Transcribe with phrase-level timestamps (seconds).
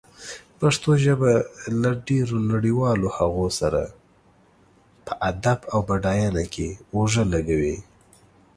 [0.59, 1.33] پښتو ژبه
[1.81, 3.81] له ډېرو نړيوالو هغو سره
[5.05, 7.77] په ادب او بډاینه کې اوږه لږوي.